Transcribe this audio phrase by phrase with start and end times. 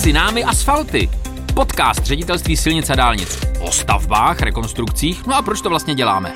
[0.00, 1.10] Mezi námi asfalty.
[1.54, 3.38] Podcast ředitelství silnic a dálnic.
[3.60, 6.32] O stavbách, rekonstrukcích, no a proč to vlastně děláme?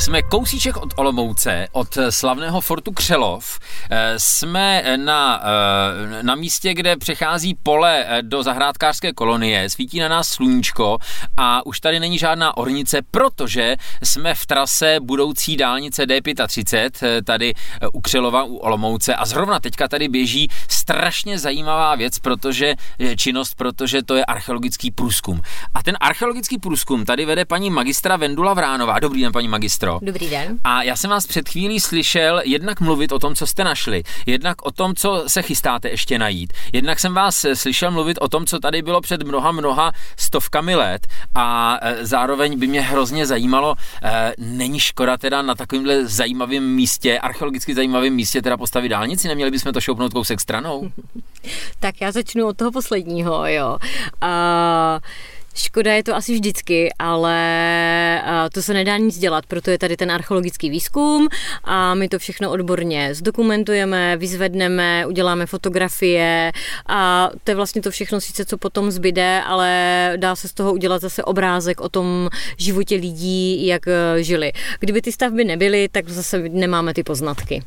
[0.00, 3.58] Jsme kousíček od Olomouce, od slavného fortu Křelov.
[3.90, 10.08] Eh, jsme na, eh, na místě, kde přechází pole eh, do zahrádkářské kolonie, svítí na
[10.08, 10.98] nás sluníčko
[11.36, 16.90] a už tady není žádná ornice, protože jsme v trase budoucí dálnice D35,
[17.24, 17.54] tady
[17.92, 20.48] u Křelova, u Olomouce a zrovna teďka tady běží
[20.88, 22.74] strašně zajímavá věc, protože
[23.16, 25.40] činnost, protože to je archeologický průzkum.
[25.74, 28.98] A ten archeologický průzkum tady vede paní magistra Vendula Vránová.
[28.98, 29.98] Dobrý den, paní magistro.
[30.02, 30.58] Dobrý den.
[30.64, 34.66] A já jsem vás před chvílí slyšel jednak mluvit o tom, co jste našli, jednak
[34.66, 36.52] o tom, co se chystáte ještě najít.
[36.72, 41.06] Jednak jsem vás slyšel mluvit o tom, co tady bylo před mnoha, mnoha stovkami let
[41.34, 43.74] a e, zároveň by mě hrozně zajímalo,
[44.38, 49.72] není škoda teda na takovémhle zajímavém místě, archeologicky zajímavém místě teda postavit dálnici, neměli bychom
[49.72, 50.77] to šoupnout kousek stranou?
[51.80, 53.76] tak já začnu od toho posledního, jo.
[54.22, 54.98] Uh...
[55.58, 60.10] Škoda je to asi vždycky, ale to se nedá nic dělat, proto je tady ten
[60.10, 61.28] archeologický výzkum
[61.64, 66.52] a my to všechno odborně zdokumentujeme, vyzvedneme, uděláme fotografie
[66.86, 70.72] a to je vlastně to všechno sice, co potom zbyde, ale dá se z toho
[70.72, 74.52] udělat zase obrázek o tom životě lidí, jak e, žili.
[74.80, 77.62] Kdyby ty stavby nebyly, tak zase nemáme ty poznatky.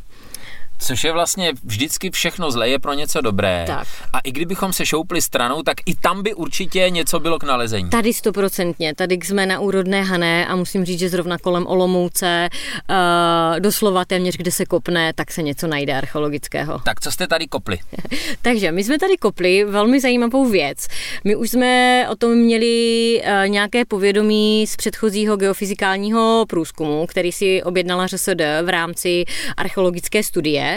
[0.82, 3.64] Což je vlastně vždycky všechno zlé je pro něco dobré.
[3.68, 3.88] Tak.
[4.14, 7.90] A i kdybychom se šoupli stranou, tak i tam by určitě něco bylo k nalezení.
[7.90, 8.96] Tady stoprocentně.
[8.96, 14.38] Tady jsme na úrodné Hané a musím říct, že zrovna kolem Olomouce, uh, doslova téměř
[14.38, 16.80] kde se kopne, tak se něco najde archeologického.
[16.80, 17.80] Tak co jste tady kopli?
[18.42, 20.88] Takže my jsme tady kopli velmi zajímavou věc.
[21.24, 27.64] My už jsme o tom měli uh, nějaké povědomí z předchozího geofyzikálního průzkumu, který si
[27.64, 29.26] objednala ŘSD v rámci
[29.58, 30.71] archeologické studie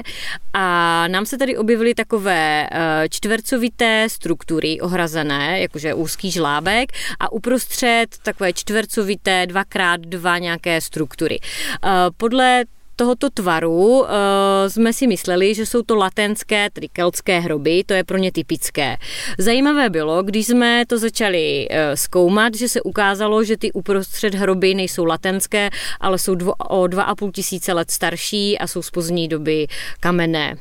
[0.53, 8.07] a nám se tady objevily takové eh, čtvercovité struktury ohrazené, jakože úzký žlábek a uprostřed
[8.23, 11.39] takové čtvercovité dvakrát dva nějaké struktury.
[11.41, 12.65] Eh, podle
[12.97, 14.07] tohoto tvaru uh,
[14.69, 18.97] jsme si mysleli, že jsou to latenské, tedy keltské hroby, to je pro ně typické.
[19.39, 24.75] Zajímavé bylo, když jsme to začali uh, zkoumat, že se ukázalo, že ty uprostřed hroby
[24.75, 29.67] nejsou latenské, ale jsou dvo, o 2,5 tisíce let starší a jsou z pozdní doby
[30.01, 30.57] kamenné.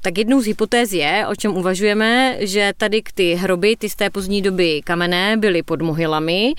[0.00, 4.10] Tak jednou z hypotéz je, o čem uvažujeme, že tady ty hroby, ty z té
[4.10, 6.52] pozdní doby kamenné, byly pod mohylami,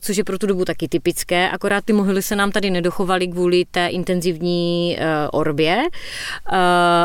[0.00, 3.64] což je pro tu dobu taky typické, akorát ty mohyly se nám tady nedochovaly kvůli
[3.70, 5.76] té intenzivní uh, orbě.
[5.76, 6.58] Uh,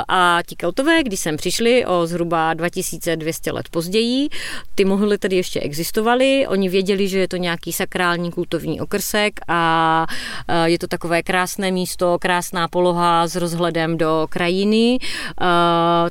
[0.07, 4.29] a ti keltové, když sem přišli o zhruba 2200 let později,
[4.75, 10.05] ty mohyly tady ještě existovaly, oni věděli, že je to nějaký sakrální kultovní okrsek a
[10.49, 14.97] uh, je to takové krásné místo, krásná poloha s rozhledem do krajiny,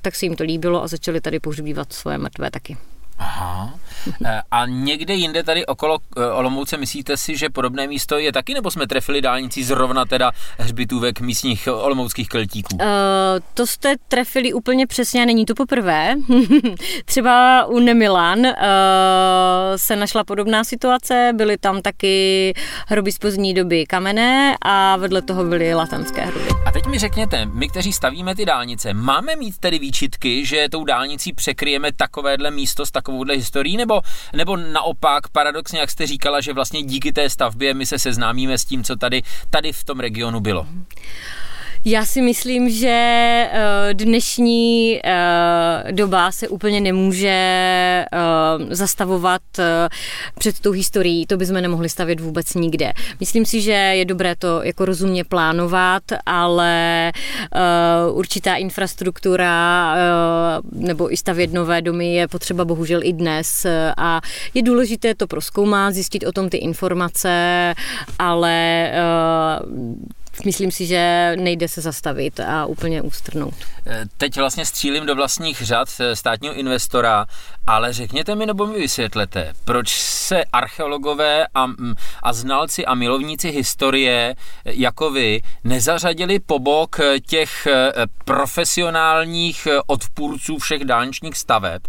[0.01, 2.77] tak se jim to líbilo a začali tady pohřbívat svoje mrtvé taky.
[3.19, 3.75] Aha.
[4.25, 8.55] Eh, a někde jinde tady okolo eh, Olomouce myslíte si, že podobné místo je taky,
[8.55, 12.75] nebo jsme trefili dálnicí zrovna teda hřbitůvek místních olomouckých keltíků?
[12.75, 12.81] Uh,
[13.55, 16.15] to jste trefili úplně přesně, není to poprvé.
[17.05, 18.53] Třeba u Nemilan uh,
[19.77, 22.55] se našla podobná situace, byly tam taky
[22.87, 26.49] hroby z pozdní doby kamenné a vedle toho byly latenské hroby.
[26.67, 30.85] A teď mi řekněte, my, kteří stavíme ty dálnice, máme mít tedy výčitky, že tou
[30.85, 33.90] dálnicí překryjeme takovéhle místo s takovouhle historií, nebo,
[34.33, 38.65] nebo naopak paradoxně, jak jste říkala, že vlastně díky té stavbě my se seznámíme s
[38.65, 40.67] tím, co tady, tady v tom regionu bylo?
[41.85, 42.89] Já si myslím, že
[43.53, 48.07] eh, dnešní eh, doba se úplně nemůže eh,
[48.71, 49.43] zastavovat
[50.39, 51.27] před tou historií.
[51.27, 52.93] To bychom nemohli stavět vůbec nikde.
[53.21, 57.13] Myslím si, že je dobré to jako rozumně plánovat, ale
[58.13, 59.95] určitá infrastruktura
[60.73, 63.67] nebo i stavět nové domy je potřeba bohužel i dnes
[63.97, 64.21] a
[64.55, 67.75] je důležité to proskoumat, zjistit o tom ty informace,
[68.19, 68.91] ale
[70.45, 73.55] myslím si, že nejde se zastavit a úplně ústrnout.
[73.87, 77.27] Eh, teď vlastně střílím do vlastních řad eh, státního investora,
[77.67, 83.51] ale řekněte mi nebo mi vysvětlete, proč se archeologové a, mm, a znalci a milovníci
[83.51, 84.35] historie
[84.65, 87.67] eh, jako vy nezařadili po bok těch
[88.25, 91.83] profesionálních odpůrců všech dálničních staveb.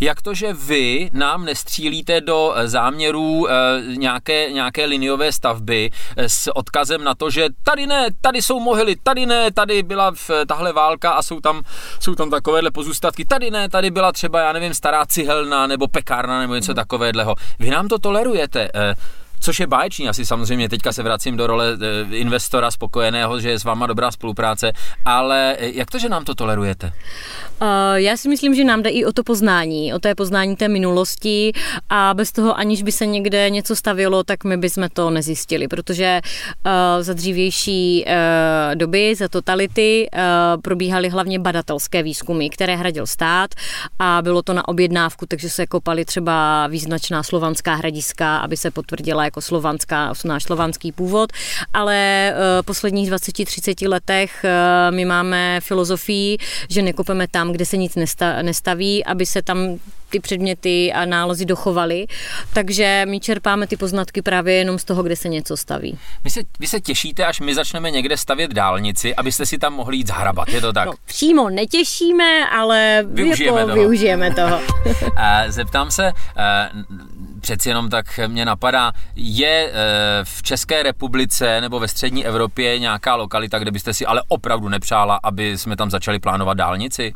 [0.00, 3.46] Jak to, že vy nám nestřílíte do záměrů
[3.86, 9.26] nějaké, nějaké liniové stavby s odkazem na to, že tady ne, tady jsou mohyly, tady
[9.26, 11.62] ne, tady byla v, tahle válka a jsou tam,
[12.00, 16.40] jsou tam takovéhle pozůstatky, tady ne, tady byla třeba, já nevím, stará cihelna nebo pekárna
[16.40, 17.34] nebo něco takového.
[17.58, 18.68] Vy nám to tolerujete.
[18.74, 18.94] Eh,
[19.40, 23.58] což je báječný, asi samozřejmě teďka se vracím do role eh, investora spokojeného, že je
[23.58, 24.72] s váma dobrá spolupráce,
[25.04, 26.92] ale eh, jak to, že nám to tolerujete?
[27.94, 31.52] já si myslím, že nám jde i o to poznání, o té poznání té minulosti
[31.88, 36.20] a bez toho, aniž by se někde něco stavilo, tak my bychom to nezjistili, protože
[37.00, 38.04] za dřívější
[38.74, 40.08] doby, za totality
[40.62, 43.50] probíhaly hlavně badatelské výzkumy, které hradil stát
[43.98, 49.24] a bylo to na objednávku, takže se kopaly třeba význačná slovanská hradiska, aby se potvrdila
[49.26, 51.32] jako slovanská, náš slovanský původ,
[51.74, 56.38] ale uh, posledních 20-30 letech uh, my máme filozofii,
[56.68, 57.94] že nekopeme tam, kde se nic
[58.42, 59.78] nestaví, aby se tam
[60.10, 62.06] ty předměty a nálezy dochovaly.
[62.52, 65.98] Takže my čerpáme ty poznatky právě jenom z toho, kde se něco staví.
[66.24, 69.96] Vy se, vy se těšíte, až my začneme někde stavět dálnici, abyste si tam mohli
[69.96, 70.86] jít zahrabat, je to tak?
[70.86, 73.80] No, přímo netěšíme, ale využijeme jako toho.
[73.80, 74.60] Využijeme toho.
[75.48, 76.12] Zeptám se,
[77.40, 79.72] přeci jenom tak mě napadá, je
[80.24, 85.20] v České republice nebo ve střední Evropě nějaká lokalita, kde byste si ale opravdu nepřála,
[85.22, 87.14] aby jsme tam začali plánovat dálnici?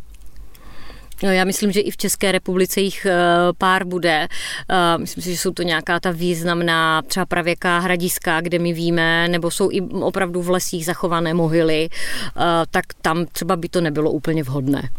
[1.22, 3.16] No, já myslím, že i v České republice jich eh,
[3.58, 4.28] pár bude.
[4.70, 9.28] Eh, myslím si, že jsou to nějaká ta významná třeba pravěká hradiska, kde my víme,
[9.28, 12.40] nebo jsou i opravdu v lesích zachované mohyly, eh,
[12.70, 14.90] tak tam třeba by to nebylo úplně vhodné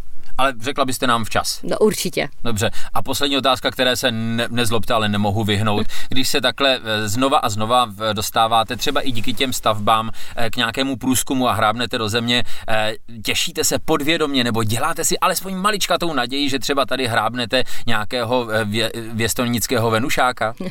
[0.42, 1.60] ale řekla byste nám včas.
[1.64, 2.30] No určitě.
[2.44, 2.72] Dobře.
[2.94, 5.88] A poslední otázka, které se ne, nezlobte, ale nemohu vyhnout.
[6.10, 10.56] Když se takhle eh, znova a znova dostáváte třeba i díky těm stavbám eh, k
[10.56, 12.94] nějakému průzkumu a hrábnete do země, eh,
[13.24, 18.92] těšíte se podvědomě nebo děláte si alespoň maličkatou naději, že třeba tady hrábnete nějakého vě,
[19.14, 20.54] věstovnického venušáka?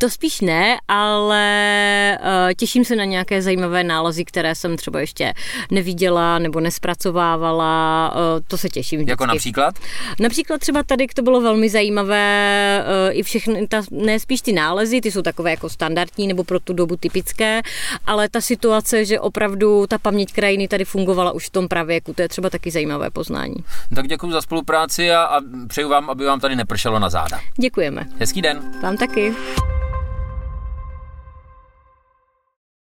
[0.00, 2.18] To spíš ne, ale
[2.56, 5.34] těším se na nějaké zajímavé nálezy, které jsem třeba ještě
[5.70, 8.14] neviděla nebo nespracovávala.
[8.48, 9.12] To se těším těším vždycky.
[9.12, 9.74] Jako například?
[10.20, 15.00] Například třeba tady to bylo velmi zajímavé, eh, i všechny, ta, ne spíš ty nálezy,
[15.00, 17.62] ty jsou takové jako standardní nebo pro tu dobu typické,
[18.06, 22.22] ale ta situace, že opravdu ta paměť krajiny tady fungovala už v tom pravěku, to
[22.22, 23.56] je třeba taky zajímavé poznání.
[23.94, 27.40] Tak děkuji za spolupráci a, a přeju vám, aby vám tady nepršelo na záda.
[27.60, 28.06] Děkujeme.
[28.18, 28.72] Hezký den.
[28.82, 29.34] Vám taky.